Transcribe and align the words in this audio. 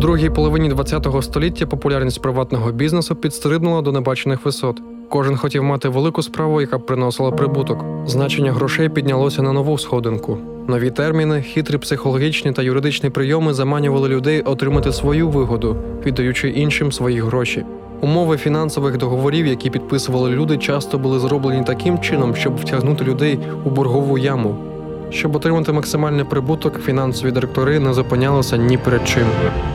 другій 0.00 0.30
половині 0.30 0.70
ХХ 0.70 1.22
століття 1.22 1.66
популярність 1.66 2.22
приватного 2.22 2.72
бізнесу 2.72 3.14
підстрибнула 3.14 3.82
до 3.82 3.92
небачених 3.92 4.44
висот. 4.44 4.82
Кожен 5.08 5.36
хотів 5.36 5.62
мати 5.64 5.88
велику 5.88 6.22
справу, 6.22 6.60
яка 6.60 6.78
б 6.78 6.86
приносила 6.86 7.30
прибуток. 7.30 7.84
Значення 8.06 8.52
грошей 8.52 8.88
піднялося 8.88 9.42
на 9.42 9.52
нову 9.52 9.78
сходинку. 9.78 10.38
Нові 10.68 10.90
терміни, 10.90 11.42
хитрі 11.42 11.78
психологічні 11.78 12.52
та 12.52 12.62
юридичні 12.62 13.10
прийоми 13.10 13.54
заманювали 13.54 14.08
людей 14.08 14.42
отримати 14.42 14.92
свою 14.92 15.28
вигоду, 15.28 15.76
віддаючи 16.06 16.48
іншим 16.48 16.92
свої 16.92 17.20
гроші. 17.20 17.64
Умови 18.00 18.36
фінансових 18.36 18.96
договорів, 18.96 19.46
які 19.46 19.70
підписували 19.70 20.30
люди, 20.30 20.58
часто 20.58 20.98
були 20.98 21.18
зроблені 21.18 21.64
таким 21.64 21.98
чином, 21.98 22.36
щоб 22.36 22.56
втягнути 22.56 23.04
людей 23.04 23.38
у 23.64 23.70
боргову 23.70 24.18
яму. 24.18 24.69
Щоб 25.10 25.36
отримати 25.36 25.72
максимальний 25.72 26.24
прибуток, 26.24 26.82
фінансові 26.82 27.30
директори 27.30 27.80
не 27.80 27.94
зупинялися 27.94 28.56
ні 28.56 28.78
перед 28.78 29.08
чим, 29.08 29.26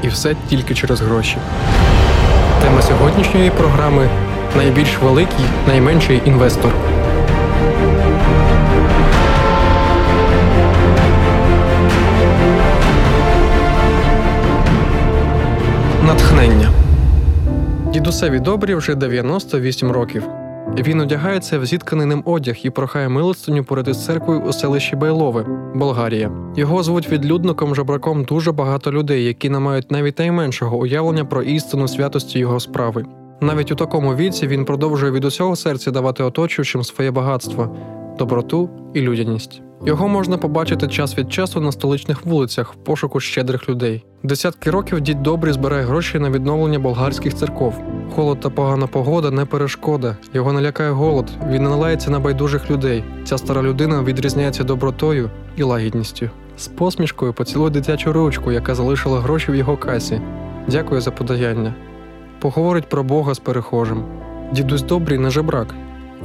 і 0.04 0.08
все 0.08 0.36
тільки 0.50 0.76
через 0.76 1.02
гроші. 1.02 1.38
Тема 2.62 2.82
сьогоднішньої 2.82 3.50
програми 3.50 4.10
найбільш 4.58 5.00
великий, 5.04 5.46
найменший 5.68 6.22
інвестор. 6.26 6.72
Натхнення. 16.06 16.70
Дідусеві 17.94 18.40
добрі 18.40 18.76
вже 18.76 18.96
98 18.96 19.92
років. 19.92 20.24
Він 20.78 21.02
одягається 21.02 21.60
в 21.60 21.66
зітканий 21.66 22.06
ним 22.06 22.24
одяг 22.26 22.56
і 22.64 22.70
прохає 22.70 23.10
милостиню 23.10 23.64
поряд 23.64 23.88
із 23.88 24.06
церквою 24.06 24.42
у 24.42 24.54
селищі 24.54 24.96
Байлове, 24.96 25.46
Болгарія. 25.76 26.32
Його 26.56 26.84
звуть 26.84 27.10
відлюдником 27.10 27.76
жебраком 27.76 28.24
дуже 28.24 28.52
багато 28.52 28.92
людей, 28.92 29.24
які 29.24 29.50
не 29.50 29.60
мають 29.60 29.92
навіть 29.92 30.20
найменшого 30.20 30.78
уявлення 30.78 31.26
про 31.26 31.44
істину 31.44 31.88
святості 31.88 32.40
його 32.40 32.60
справи. 32.60 33.06
Навіть 33.42 33.72
у 33.72 33.76
такому 33.76 34.16
віці 34.16 34.48
він 34.48 34.66
продовжує 34.66 35.12
від 35.12 35.26
усього 35.26 35.56
серця 35.56 35.92
давати 35.92 36.24
оточуючим 36.24 36.84
своє 36.84 37.12
багатство, 37.12 37.76
доброту 38.20 38.70
і 38.94 39.02
людяність. 39.02 39.62
Його 39.88 40.08
можна 40.08 40.38
побачити 40.38 40.88
час 40.88 41.18
від 41.18 41.34
часу 41.34 41.62
на 41.62 41.72
столичних 41.72 42.26
вулицях 42.26 42.74
в 42.74 42.76
пошуку 42.76 43.20
щедрих 43.20 43.70
людей. 43.70 44.06
Десятки 44.24 44.72
років 44.72 45.02
дід 45.02 45.24
добрі 45.24 45.52
збирає 45.52 45.84
гроші 45.84 46.20
на 46.20 46.30
відновлення 46.30 46.80
болгарських 46.80 47.36
церков. 47.36 47.82
Холод 48.16 48.40
та 48.40 48.50
погана 48.50 48.88
погода 48.88 49.32
не 49.32 49.46
перешкода. 49.46 50.18
Його 50.34 50.54
не 50.54 50.62
лякає 50.62 50.92
голод. 50.92 51.30
Він 51.50 51.64
не 51.64 51.70
лається 51.70 52.12
на 52.12 52.20
байдужих 52.20 52.72
людей. 52.72 53.04
Ця 53.24 53.38
стара 53.38 53.62
людина 53.62 54.04
відрізняється 54.04 54.64
добротою 54.64 55.30
і 55.58 55.64
лагідністю. 55.64 56.30
З 56.58 56.68
посмішкою 56.68 57.34
поцілує 57.34 57.70
дитячу 57.70 58.14
ручку, 58.14 58.52
яка 58.52 58.76
залишила 58.76 59.20
гроші 59.20 59.52
в 59.52 59.56
його 59.56 59.78
касі. 59.78 60.22
Дякую 60.68 61.02
за 61.02 61.12
подаяння. 61.12 61.74
Поговорить 62.40 62.90
про 62.90 63.04
Бога 63.04 63.34
з 63.34 63.40
перехожим. 63.40 64.04
Дідусь 64.52 64.82
добрий 64.82 65.20
не 65.20 65.30
жебрак. 65.30 65.68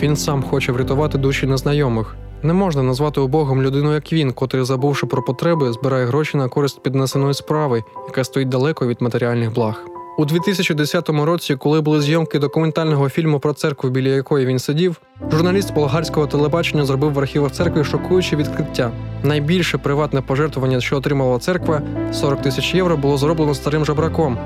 Він 0.02 0.16
сам 0.16 0.42
хоче 0.42 0.72
врятувати 0.72 1.18
душі 1.18 1.46
незнайомих. 1.46 2.16
Не 2.42 2.52
можна 2.52 2.82
назвати 2.82 3.20
убогом 3.20 3.62
людину, 3.62 3.94
як 3.94 4.12
він, 4.12 4.32
котрий, 4.32 4.64
забувши 4.64 5.06
про 5.06 5.22
потреби, 5.22 5.72
збирає 5.72 6.06
гроші 6.06 6.36
на 6.36 6.48
користь 6.48 6.82
піднесеної 6.82 7.34
справи, 7.34 7.84
яка 8.06 8.24
стоїть 8.24 8.48
далеко 8.48 8.86
від 8.86 9.02
матеріальних 9.02 9.54
благ. 9.54 9.84
У 10.18 10.24
2010 10.24 11.08
році, 11.08 11.56
коли 11.56 11.80
були 11.80 12.00
зйомки 12.00 12.38
документального 12.38 13.08
фільму 13.08 13.40
про 13.40 13.52
церкву, 13.52 13.90
біля 13.90 14.08
якої 14.08 14.46
він 14.46 14.58
сидів, 14.58 15.00
журналіст 15.32 15.74
болгарського 15.74 16.26
телебачення 16.26 16.84
зробив 16.84 17.12
в 17.12 17.18
архівах 17.18 17.52
церкви 17.52 17.84
шокуюче 17.84 18.36
відкриття. 18.36 18.90
Найбільше 19.22 19.78
приватне 19.78 20.22
пожертвування, 20.22 20.80
що 20.80 20.96
отримала 20.96 21.38
церква 21.38 21.82
40 22.12 22.42
тисяч 22.42 22.74
євро, 22.74 22.96
було 22.96 23.16
зроблено 23.16 23.54
старим 23.54 23.84
жабраком 23.84 24.38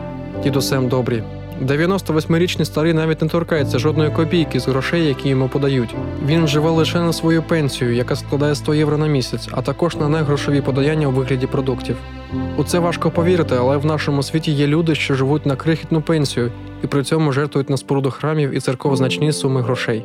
дідусем 0.43 0.89
добрі. 0.89 1.23
98-річний 1.63 2.65
старий 2.65 2.93
навіть 2.93 3.23
не 3.23 3.29
торкається 3.29 3.79
жодної 3.79 4.11
копійки 4.11 4.61
з 4.61 4.69
грошей, 4.69 5.07
які 5.07 5.29
йому 5.29 5.49
подають. 5.49 5.95
Він 6.27 6.49
живе 6.49 6.71
лише 6.71 7.01
на 7.01 7.13
свою 7.13 7.43
пенсію, 7.43 7.95
яка 7.95 8.17
складає 8.17 8.55
100 8.55 8.75
євро 8.75 8.99
на 8.99 9.07
місяць, 9.07 9.49
а 9.53 9.63
також 9.63 9.97
на 9.97 10.09
негрошові 10.09 10.61
подаяння 10.61 11.09
у 11.09 11.11
вигляді 11.11 11.47
продуктів. 11.47 11.97
У 12.57 12.65
це 12.65 12.79
важко 12.79 13.11
повірити, 13.11 13.55
але 13.59 13.77
в 13.77 13.87
нашому 13.87 14.23
світі 14.23 14.53
є 14.53 14.67
люди, 14.67 14.95
що 14.95 15.15
живуть 15.15 15.47
на 15.47 15.57
крихітну 15.57 16.01
пенсію 16.01 16.53
і 16.85 16.87
при 16.87 17.03
цьому 17.03 17.33
жертвують 17.33 17.71
на 17.71 17.77
споруду 17.77 18.11
храмів 18.11 18.51
і 18.51 18.61
церков 18.61 18.97
значні 18.97 19.33
суми 19.33 19.63
грошей. 19.63 20.05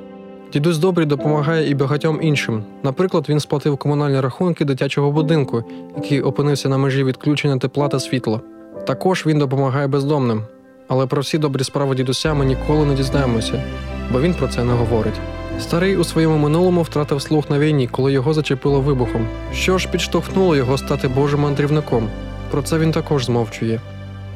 Дідусь 0.53 0.77
добрий 0.77 1.07
допомагає 1.07 1.69
і 1.69 1.75
багатьом 1.75 2.19
іншим. 2.21 2.63
Наприклад, 2.83 3.25
він 3.29 3.39
сплатив 3.39 3.77
комунальні 3.77 4.19
рахунки 4.19 4.65
дитячого 4.65 5.11
будинку, 5.11 5.63
який 5.95 6.21
опинився 6.21 6.69
на 6.69 6.77
межі 6.77 7.03
відключення 7.03 7.57
тепла 7.57 7.87
та 7.87 7.99
світла. 7.99 8.41
Також 8.87 9.25
він 9.25 9.39
допомагає 9.39 9.87
бездомним. 9.87 10.43
Але 10.89 11.05
про 11.05 11.21
всі 11.21 11.37
добрі 11.37 11.63
справи 11.63 11.95
дідуся 11.95 12.33
ми 12.33 12.45
ніколи 12.45 12.85
не 12.85 12.93
дізнаємося, 12.93 13.63
бо 14.11 14.21
він 14.21 14.33
про 14.33 14.47
це 14.47 14.63
не 14.63 14.73
говорить. 14.73 15.19
Старий 15.59 15.97
у 15.97 16.03
своєму 16.03 16.37
минулому 16.37 16.81
втратив 16.81 17.21
слух 17.21 17.49
на 17.49 17.59
війні, 17.59 17.87
коли 17.87 18.11
його 18.11 18.33
зачепило 18.33 18.81
вибухом. 18.81 19.27
Що 19.53 19.77
ж 19.77 19.89
підштовхнуло 19.89 20.55
його 20.55 20.77
стати 20.77 21.07
божим 21.07 21.39
мандрівником? 21.39 22.09
Про 22.51 22.61
це 22.61 22.79
він 22.79 22.91
також 22.91 23.25
змовчує. 23.25 23.81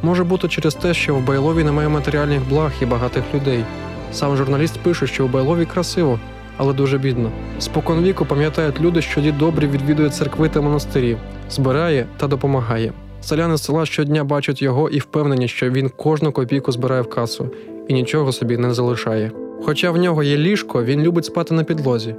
Може 0.01 0.23
бути 0.23 0.47
через 0.47 0.75
те, 0.75 0.93
що 0.93 1.15
в 1.15 1.25
Байлові 1.25 1.63
немає 1.63 1.89
матеріальних 1.89 2.49
благ 2.49 2.71
і 2.81 2.85
багатих 2.85 3.23
людей. 3.33 3.63
Сам 4.11 4.37
журналіст 4.37 4.79
пише, 4.79 5.07
що 5.07 5.25
у 5.25 5.27
Байлові 5.27 5.65
красиво, 5.65 6.19
але 6.57 6.73
дуже 6.73 6.97
бідно. 6.97 7.31
Спокон 7.59 8.03
віку 8.03 8.25
пам'ятають 8.25 8.81
люди, 8.81 9.01
що 9.01 9.21
дід 9.21 9.37
добрі 9.37 9.67
відвідує 9.67 10.09
церкви 10.09 10.49
та 10.49 10.61
монастирі, 10.61 11.17
збирає 11.49 12.07
та 12.17 12.27
допомагає. 12.27 12.93
Селяни 13.25 13.57
села 13.57 13.85
щодня 13.85 14.23
бачать 14.23 14.61
його 14.61 14.89
і 14.89 14.99
впевнені, 14.99 15.47
що 15.47 15.69
він 15.69 15.89
кожну 15.89 16.31
копійку 16.31 16.71
збирає 16.71 17.01
в 17.01 17.09
касу 17.09 17.49
і 17.87 17.93
нічого 17.93 18.31
собі 18.31 18.57
не 18.57 18.73
залишає. 18.73 19.31
Хоча 19.65 19.91
в 19.91 19.97
нього 19.97 20.23
є 20.23 20.37
ліжко, 20.37 20.83
він 20.83 21.01
любить 21.01 21.25
спати 21.25 21.53
на 21.53 21.63
підлозі. 21.63 22.15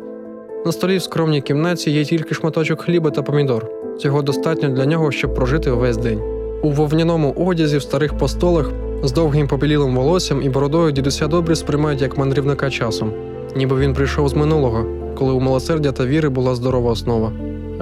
На 0.66 0.72
столі 0.72 0.96
в 0.96 1.02
скромній 1.02 1.40
кімнаті 1.40 1.90
є 1.90 2.04
тільки 2.04 2.34
шматочок 2.34 2.82
хліба 2.82 3.10
та 3.10 3.22
помідор. 3.22 3.70
Цього 3.98 4.22
достатньо 4.22 4.68
для 4.68 4.86
нього, 4.86 5.10
щоб 5.10 5.34
прожити 5.34 5.70
увесь 5.70 5.96
день. 5.96 6.20
У 6.62 6.70
вовняному 6.70 7.32
одязі 7.32 7.76
в 7.76 7.82
старих 7.82 8.18
постолах 8.18 8.72
з 9.02 9.12
довгим 9.12 9.48
попілілим 9.48 9.96
волоссям 9.96 10.42
і 10.42 10.48
бородою 10.48 10.92
дідуся 10.92 11.26
добрі 11.26 11.54
сприймають 11.54 12.02
як 12.02 12.18
мандрівника 12.18 12.70
часом, 12.70 13.12
ніби 13.56 13.76
він 13.76 13.94
прийшов 13.94 14.28
з 14.28 14.34
минулого, 14.34 14.86
коли 15.18 15.32
у 15.32 15.40
милосердя 15.40 15.92
та 15.92 16.06
віри 16.06 16.28
була 16.28 16.54
здорова 16.54 16.90
основа. 16.90 17.32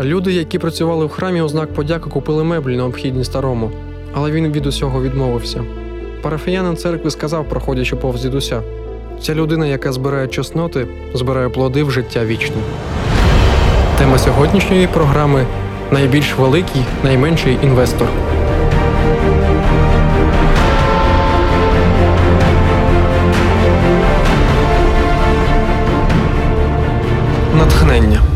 Люди, 0.00 0.32
які 0.32 0.58
працювали 0.58 1.06
в 1.06 1.08
храмі, 1.08 1.42
у 1.42 1.48
знак 1.48 1.72
подяки 1.75 2.10
купили 2.10 2.44
меблі 2.44 2.76
необхідні 2.76 3.25
старому, 3.25 3.70
але 4.14 4.30
він 4.30 4.53
від 4.53 4.66
усього 4.66 5.03
відмовився. 5.03 5.64
Парафіянин 6.22 6.76
церкви 6.76 7.10
сказав, 7.10 7.48
проходячи 7.48 7.97
повз 7.97 8.22
дідуся: 8.22 8.62
ця 9.20 9.34
людина, 9.34 9.66
яка 9.66 9.92
збирає 9.92 10.28
чесноти, 10.28 10.86
збирає 11.14 11.48
плоди 11.48 11.82
в 11.82 11.91
життя 11.91 12.25
вічне. 12.25 12.56
Тема 13.98 14.19
сьогоднішньої 14.19 14.86
програми 14.86 15.47
найбільш 15.91 16.34
великий, 16.38 16.82
найменший 17.04 17.59
інвестор. 17.62 18.09
Натхнення. 27.59 28.31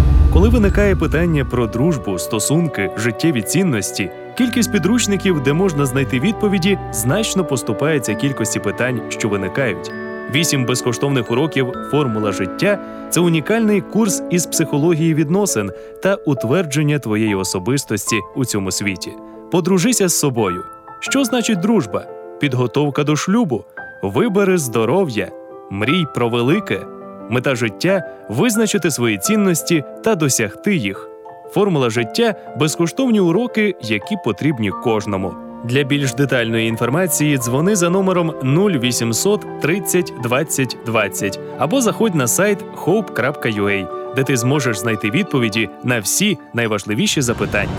Коли 0.47 0.59
виникає 0.59 0.97
питання 0.97 1.45
про 1.45 1.67
дружбу, 1.67 2.19
стосунки, 2.19 2.91
життєві 2.97 3.43
цінності, 3.43 4.11
кількість 4.39 4.73
підручників, 4.73 5.43
де 5.43 5.53
можна 5.53 5.87
знайти 5.87 6.21
відповіді, 6.21 6.79
значно 6.93 7.45
поступається 7.45 8.15
кількості 8.15 8.61
питань, 8.61 9.01
що 9.09 9.29
виникають. 9.29 9.93
Вісім 10.35 10.67
безкоштовних 10.67 11.31
уроків 11.31 11.73
Формула 11.91 12.33
життя 12.33 12.79
це 13.11 13.21
унікальний 13.21 13.81
курс 13.81 14.23
із 14.31 14.47
психології 14.47 15.15
відносин 15.15 15.71
та 16.03 16.15
утвердження 16.15 16.99
твоєї 16.99 17.35
особистості 17.35 18.17
у 18.37 18.45
цьому 18.45 18.71
світі. 18.71 19.13
Подружися 19.53 20.09
з 20.09 20.19
собою. 20.19 20.65
Що 21.01 21.25
значить 21.25 21.61
дружба? 21.61 22.07
Підготовка 22.41 23.05
до 23.05 23.17
шлюбу, 23.17 23.65
вибери 24.03 24.59
здоров'я, 24.59 25.29
мрій 25.71 26.05
про 26.15 26.29
велике. 26.29 26.96
Мета 27.31 27.55
життя 27.55 28.03
визначити 28.29 28.91
свої 28.91 29.19
цінності 29.19 29.85
та 30.05 30.15
досягти 30.15 30.77
їх. 30.77 31.09
Формула 31.55 31.91
життя 31.91 32.35
безкоштовні 32.59 33.21
уроки, 33.21 33.75
які 33.83 34.17
потрібні 34.25 34.71
кожному. 34.71 35.35
Для 35.65 35.83
більш 35.83 36.15
детальної 36.15 36.69
інформації 36.69 37.39
дзвони 37.39 37.77
за 37.77 37.91
номером 37.91 38.33
0800 38.43 39.61
30 39.63 40.13
20 40.23 40.77
20 40.87 41.41
або 41.59 41.81
заходь 41.81 42.15
на 42.15 42.29
сайт 42.29 42.59
hope.ua, 42.77 43.87
де 44.17 44.23
ти 44.23 44.37
зможеш 44.37 44.79
знайти 44.79 45.11
відповіді 45.11 45.69
на 45.85 45.99
всі 45.99 46.39
найважливіші 46.55 47.23
запитання. 47.23 47.71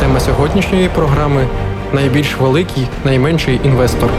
Тема 0.00 0.20
сьогоднішньої 0.20 0.88
програми 0.88 1.46
найбільш 1.92 2.36
великий, 2.36 2.86
найменший 3.04 3.60
інвестор. 3.64 4.10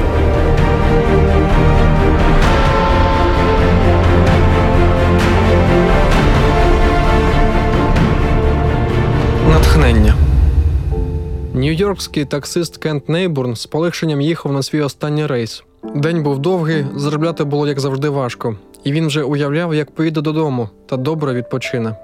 Нью-Йоркський 11.67 12.25
таксист 12.25 12.77
Кент 12.77 13.09
Нейбурн 13.09 13.55
з 13.55 13.65
полегшенням 13.65 14.21
їхав 14.21 14.53
на 14.53 14.63
свій 14.63 14.81
останній 14.81 15.25
рейс. 15.25 15.63
День 15.95 16.23
був 16.23 16.39
довгий, 16.39 16.85
заробляти 16.95 17.43
було 17.43 17.67
як 17.67 17.79
завжди 17.79 18.09
важко, 18.09 18.55
і 18.83 18.91
він 18.91 19.07
вже 19.07 19.23
уявляв, 19.23 19.75
як 19.75 19.91
поїде 19.91 20.21
додому 20.21 20.69
та 20.85 20.97
добре 20.97 21.33
відпочине. 21.33 21.95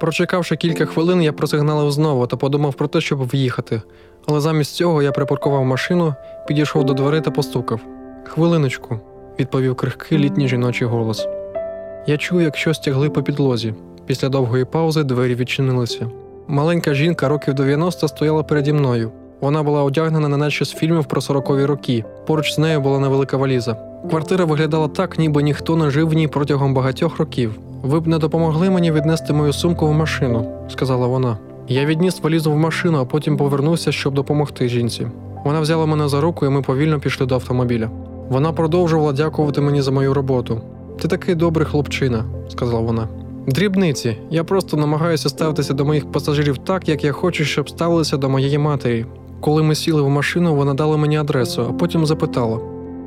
Прочекавши 0.00 0.56
кілька 0.56 0.86
хвилин, 0.86 1.22
я 1.22 1.32
просигналив 1.32 1.92
знову 1.92 2.26
та 2.26 2.36
подумав 2.36 2.74
про 2.74 2.88
те, 2.88 3.00
щоб 3.00 3.28
в'їхати. 3.28 3.82
Але 4.26 4.40
замість 4.40 4.74
цього 4.74 5.02
я 5.02 5.12
припаркував 5.12 5.64
машину, 5.64 6.14
підійшов 6.48 6.84
до 6.84 6.92
дверей 6.92 7.20
та 7.20 7.30
постукав. 7.30 7.80
Хвилиночку, 8.24 9.00
відповів 9.40 9.74
крихкий 9.74 10.18
літній 10.18 10.48
жіночий 10.48 10.88
голос. 10.88 11.26
Я 12.06 12.16
чув, 12.16 12.42
як 12.42 12.56
щось 12.56 12.78
тягли 12.78 13.10
по 13.10 13.22
підлозі. 13.22 13.74
Після 14.06 14.28
довгої 14.28 14.64
паузи 14.64 15.04
двері 15.04 15.34
відчинилися. 15.34 16.10
Маленька 16.48 16.94
жінка 16.94 17.28
років 17.28 17.54
90 17.54 18.08
стояла 18.08 18.42
переді 18.42 18.72
мною. 18.72 19.10
Вона 19.40 19.62
була 19.62 19.82
одягнена 19.82 20.28
на 20.28 20.36
наче 20.36 20.64
з 20.64 20.72
фільмів 20.72 21.04
про 21.04 21.20
40-ві 21.20 21.64
роки. 21.64 22.04
Поруч 22.26 22.54
з 22.54 22.58
нею 22.58 22.80
була 22.80 22.98
невелика 22.98 23.36
валіза. 23.36 23.76
Квартира 24.10 24.44
виглядала 24.44 24.88
так, 24.88 25.18
ніби 25.18 25.42
ніхто 25.42 25.76
не 25.76 25.90
жив 25.90 26.08
в 26.08 26.12
ній 26.12 26.28
протягом 26.28 26.74
багатьох 26.74 27.18
років. 27.18 27.58
Ви 27.82 28.00
б 28.00 28.06
не 28.06 28.18
допомогли 28.18 28.70
мені 28.70 28.92
віднести 28.92 29.32
мою 29.32 29.52
сумку 29.52 29.86
в 29.86 29.92
машину, 29.92 30.46
сказала 30.68 31.06
вона. 31.06 31.38
Я 31.68 31.84
відніс 31.84 32.22
валізу 32.22 32.52
в 32.52 32.56
машину, 32.56 32.98
а 32.98 33.04
потім 33.04 33.36
повернувся, 33.36 33.92
щоб 33.92 34.14
допомогти 34.14 34.68
жінці. 34.68 35.06
Вона 35.44 35.60
взяла 35.60 35.86
мене 35.86 36.08
за 36.08 36.20
руку, 36.20 36.46
і 36.46 36.48
ми 36.48 36.62
повільно 36.62 37.00
пішли 37.00 37.26
до 37.26 37.34
автомобіля. 37.34 37.90
Вона 38.28 38.52
продовжувала 38.52 39.12
дякувати 39.12 39.60
мені 39.60 39.82
за 39.82 39.90
мою 39.90 40.14
роботу. 40.14 40.60
Ти 41.00 41.08
такий 41.08 41.34
добрий 41.34 41.66
хлопчина, 41.66 42.24
сказала 42.48 42.80
вона. 42.80 43.08
Дрібниці. 43.46 44.16
Я 44.30 44.44
просто 44.44 44.76
намагаюся 44.76 45.28
ставитися 45.28 45.74
до 45.74 45.84
моїх 45.84 46.12
пасажирів 46.12 46.58
так, 46.58 46.88
як 46.88 47.04
я 47.04 47.12
хочу, 47.12 47.44
щоб 47.44 47.70
ставилися 47.70 48.16
до 48.16 48.28
моєї 48.28 48.58
матері. 48.58 49.06
Коли 49.40 49.62
ми 49.62 49.74
сіли 49.74 50.02
в 50.02 50.08
машину, 50.08 50.54
вона 50.54 50.74
дала 50.74 50.96
мені 50.96 51.16
адресу, 51.16 51.66
а 51.68 51.72
потім 51.72 52.06
запитала: 52.06 52.58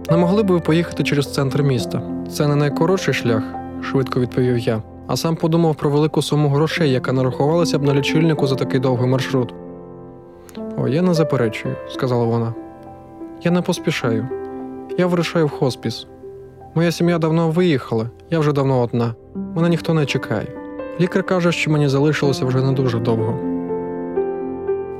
не 0.09 0.17
могли 0.17 0.43
б 0.43 0.51
ви 0.51 0.59
поїхати 0.59 1.03
через 1.03 1.33
центр 1.33 1.63
міста? 1.63 2.01
Це 2.31 2.47
не 2.47 2.55
найкоротший 2.55 3.13
шлях, 3.13 3.43
швидко 3.81 4.19
відповів 4.19 4.57
я, 4.57 4.81
а 5.07 5.17
сам 5.17 5.35
подумав 5.35 5.75
про 5.75 5.89
велику 5.89 6.21
суму 6.21 6.49
грошей, 6.49 6.91
яка 6.91 7.11
нарахувалася 7.11 7.79
б 7.79 7.83
на 7.83 7.93
лічильнику 7.93 8.47
за 8.47 8.55
такий 8.55 8.79
довгий 8.79 9.09
маршрут. 9.09 9.53
О, 10.77 10.87
я 10.87 11.01
не 11.01 11.13
заперечую, 11.13 11.75
сказала 11.89 12.25
вона. 12.25 12.53
Я 13.43 13.51
не 13.51 13.61
поспішаю. 13.61 14.27
Я 14.97 15.07
вирушаю 15.07 15.45
в 15.45 15.49
хоспіс. 15.49 16.07
Моя 16.77 16.91
сім'я 16.91 17.17
давно 17.17 17.49
виїхала, 17.49 18.09
я 18.29 18.39
вже 18.39 18.51
давно 18.51 18.81
одна. 18.81 19.15
Мене 19.55 19.69
ніхто 19.69 19.93
не 19.93 20.05
чекає. 20.05 20.47
Лікар 21.01 21.23
каже, 21.23 21.51
що 21.51 21.71
мені 21.71 21.87
залишилося 21.87 22.45
вже 22.45 22.61
не 22.61 22.71
дуже 22.71 22.99
довго. 22.99 23.39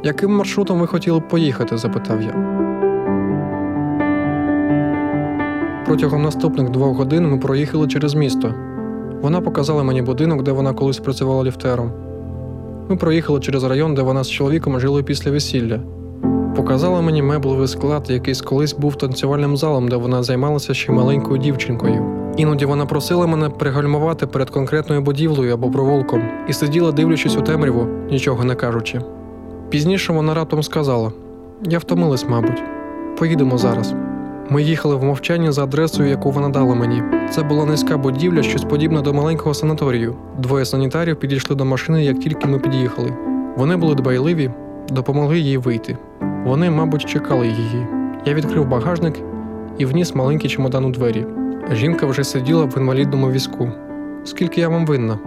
Яким 0.04 0.36
маршрутом 0.36 0.80
ви 0.80 0.88
хотіли 0.88 1.20
б 1.20 1.28
поїхати? 1.28 1.78
запитав 1.78 2.22
я. 2.22 2.32
Протягом 5.86 6.22
наступних 6.22 6.70
двох 6.70 6.98
годин 6.98 7.28
ми 7.28 7.38
проїхали 7.38 7.88
через 7.88 8.16
місто. 8.16 8.54
Вона 9.22 9.42
показала 9.42 9.84
мені 9.84 10.02
будинок, 10.02 10.44
де 10.44 10.52
вона 10.52 10.74
колись 10.74 11.00
працювала 11.00 11.44
ліфтером. 11.44 11.92
Ми 12.90 12.96
проїхали 12.96 13.40
через 13.40 13.64
район, 13.64 13.94
де 13.96 14.02
вона 14.02 14.24
з 14.24 14.30
чоловіком 14.30 14.80
жили 14.80 15.04
після 15.04 15.32
весілля. 15.32 15.80
Показала 16.56 17.02
мені 17.02 17.22
меблевий 17.22 17.68
склад, 17.68 18.10
який 18.10 18.36
колись 18.36 18.74
був 18.74 18.96
танцювальним 18.96 19.58
залом, 19.58 19.88
де 19.88 19.96
вона 19.96 20.24
займалася 20.24 20.74
ще 20.74 20.92
маленькою 20.92 21.38
дівчинкою. 21.38 22.06
Іноді 22.38 22.66
вона 22.66 22.86
просила 22.86 23.28
мене 23.28 23.50
пригальмувати 23.50 24.28
перед 24.28 24.50
конкретною 24.50 25.02
будівлею 25.02 25.54
або 25.54 25.72
провулком 25.72 26.22
і 26.48 26.54
сиділа, 26.54 26.92
дивлячись 26.92 27.38
у 27.38 27.42
темряву, 27.42 27.88
нічого 28.12 28.44
не 28.44 28.56
кажучи. 28.56 29.02
Пізніше 29.70 30.14
вона 30.14 30.34
раптом 30.34 30.64
сказала: 30.64 31.12
Я 31.64 31.80
втомилась, 31.80 32.26
мабуть, 32.30 32.64
поїдемо 33.20 33.58
зараз. 33.58 33.94
Ми 34.50 34.64
їхали 34.64 34.96
в 34.96 35.04
мовчанні 35.04 35.52
за 35.52 35.64
адресою, 35.64 36.10
яку 36.10 36.32
вона 36.32 36.50
дала 36.50 36.76
мені. 36.76 37.04
Це 37.32 37.44
була 37.44 37.66
низька 37.66 37.98
будівля, 37.98 38.44
щось 38.44 38.64
подібне 38.64 39.02
до 39.02 39.14
маленького 39.14 39.54
санаторію. 39.54 40.16
Двоє 40.40 40.66
санітарів 40.66 41.16
підійшли 41.16 41.56
до 41.56 41.66
машини, 41.66 42.04
як 42.06 42.20
тільки 42.20 42.48
ми 42.48 42.60
під'їхали. 42.60 43.14
Вони 43.58 43.78
були 43.78 43.96
дбайливі, 43.96 44.52
допомогли 44.90 45.40
їй 45.40 45.58
вийти. 45.58 45.98
Вони, 46.46 46.70
мабуть, 46.70 47.06
чекали 47.06 47.48
її. 47.48 47.88
Я 48.26 48.34
відкрив 48.34 48.68
багажник 48.68 49.16
і 49.78 49.86
вніс 49.86 50.16
маленький 50.16 50.50
чемодан 50.50 50.86
у 50.86 50.90
двері. 50.90 51.26
Жінка 51.72 52.06
вже 52.06 52.24
сиділа 52.24 52.66
в 52.66 52.78
інвалідному 52.78 53.32
візку. 53.32 53.70
Скільки 54.24 54.62
я 54.62 54.70
вам 54.70 54.86
винна? 54.86 55.20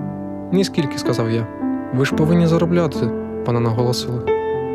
Ніскільки, 0.52 0.98
сказав 0.98 1.30
я. 1.30 1.46
Ви 1.94 2.04
ж 2.04 2.14
повинні 2.14 2.46
заробляти, 2.46 3.10
вона 3.46 3.60
наголосила. 3.60 4.22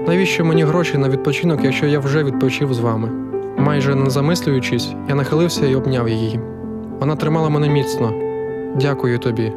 Навіщо 0.08 0.46
мені 0.46 0.64
гроші 0.64 0.98
на 0.98 1.10
відпочинок, 1.10 1.64
якщо 1.64 1.86
я 1.86 2.00
вже 2.00 2.24
відпочив 2.24 2.74
з 2.74 2.80
вами? 2.80 3.10
Майже 3.58 3.96
не 3.96 4.10
замислюючись, 4.10 4.94
я 5.10 5.16
нахилився 5.16 5.66
і 5.68 5.76
обняв 5.76 6.10
її. 6.10 6.40
Вона 7.00 7.16
тримала 7.16 7.50
мене 7.50 7.70
міцно. 7.70 8.14
Дякую 8.76 9.20
тобі. 9.20 9.54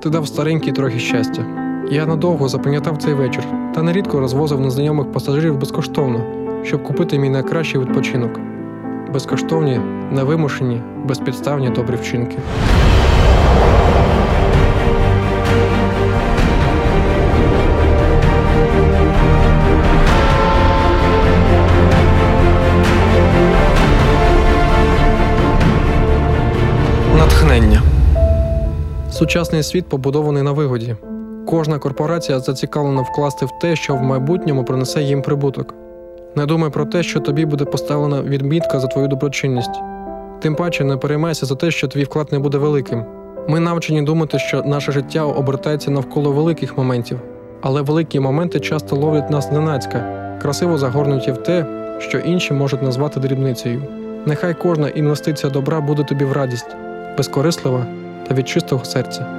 Ти 0.00 0.10
дав 0.10 0.26
старенький 0.26 0.72
трохи 0.72 0.98
щастя. 0.98 1.44
Я 1.90 2.06
надовго 2.06 2.48
запам'ятав 2.48 2.96
цей 2.96 3.14
вечір 3.14 3.44
та 3.78 3.82
нерідко 3.82 4.20
розвозив 4.20 4.60
незнайомих 4.60 5.12
пасажирів 5.12 5.58
безкоштовно, 5.58 6.24
щоб 6.64 6.82
купити 6.82 7.18
мій 7.18 7.28
найкращий 7.30 7.80
відпочинок. 7.80 8.40
Безкоштовні, 9.12 9.80
невимушені, 10.12 10.82
безпідставні 11.04 11.70
добрі 11.70 11.96
вчинки. 11.96 12.36
Натхнення. 27.18 27.82
Сучасний 29.10 29.62
світ 29.62 29.86
побудований 29.86 30.42
на 30.42 30.52
вигоді. 30.52 30.96
Кожна 31.50 31.78
корпорація 31.78 32.40
зацікавлена 32.40 33.02
вкласти 33.02 33.46
в 33.46 33.50
те, 33.60 33.76
що 33.76 33.94
в 33.94 34.02
майбутньому 34.02 34.64
принесе 34.64 35.02
їм 35.02 35.22
прибуток. 35.22 35.74
Не 36.36 36.46
думай 36.46 36.70
про 36.70 36.84
те, 36.84 37.02
що 37.02 37.20
тобі 37.20 37.44
буде 37.44 37.64
поставлена 37.64 38.22
відмітка 38.22 38.80
за 38.80 38.86
твою 38.86 39.08
доброчинність. 39.08 39.80
Тим 40.40 40.54
паче 40.54 40.84
не 40.84 40.96
переймайся 40.96 41.46
за 41.46 41.54
те, 41.54 41.70
що 41.70 41.88
твій 41.88 42.04
вклад 42.04 42.28
не 42.32 42.38
буде 42.38 42.58
великим. 42.58 43.04
Ми 43.48 43.60
навчені 43.60 44.02
думати, 44.02 44.38
що 44.38 44.62
наше 44.62 44.92
життя 44.92 45.24
обертається 45.24 45.90
навколо 45.90 46.32
великих 46.32 46.78
моментів, 46.78 47.20
але 47.60 47.82
великі 47.82 48.20
моменти 48.20 48.60
часто 48.60 48.96
ловлять 48.96 49.30
нас 49.30 49.52
ненацька, 49.52 49.98
красиво 50.42 50.78
загорнуті 50.78 51.32
в 51.32 51.36
те, 51.36 51.66
що 51.98 52.18
інші 52.18 52.54
можуть 52.54 52.82
назвати 52.82 53.20
дрібницею. 53.20 53.82
Нехай 54.26 54.54
кожна 54.62 54.88
інвестиція 54.88 55.52
добра 55.52 55.80
буде 55.80 56.04
тобі 56.04 56.24
в 56.24 56.32
радість, 56.32 56.76
безкорислива 57.16 57.86
та 58.28 58.34
від 58.34 58.48
чистого 58.48 58.84
серця. 58.84 59.37